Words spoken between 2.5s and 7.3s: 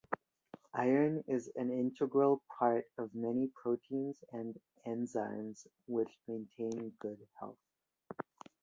part of many proteins and enzymes which maintain good